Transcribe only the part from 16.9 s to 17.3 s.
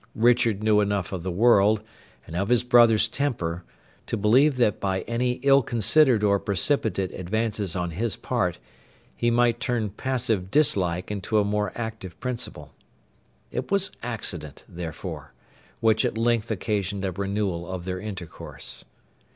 a